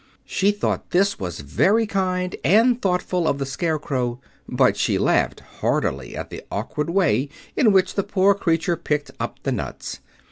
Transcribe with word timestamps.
She 0.25 0.49
thought 0.49 0.89
this 0.89 1.19
was 1.19 1.41
very 1.41 1.85
kind 1.85 2.35
and 2.43 2.81
thoughtful 2.81 3.27
of 3.27 3.37
the 3.37 3.45
Scarecrow, 3.45 4.19
but 4.49 4.75
she 4.75 4.97
laughed 4.97 5.41
heartily 5.59 6.15
at 6.17 6.31
the 6.31 6.41
awkward 6.49 6.89
way 6.89 7.29
in 7.55 7.71
which 7.71 7.93
the 7.93 8.01
poor 8.01 8.33
creature 8.33 8.75
picked 8.75 9.11
up 9.19 9.37
the 9.43 9.51
nuts. 9.51 9.99